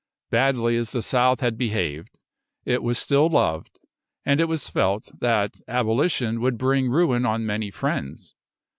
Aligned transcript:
Badly 0.31 0.77
as 0.77 0.89
the 0.89 1.03
South 1.03 1.41
had 1.41 1.59
behaved, 1.59 2.17
it 2.65 2.81
was 2.81 2.97
still 2.97 3.29
loved, 3.29 3.79
and 4.25 4.41
it 4.41 4.47
was 4.47 4.67
felt 4.67 5.11
that 5.19 5.57
Abolition 5.67 6.41
would 6.41 6.57
bring 6.57 6.89
ruin 6.89 7.23
on 7.23 7.45
many 7.45 7.69
friends. 7.69 8.33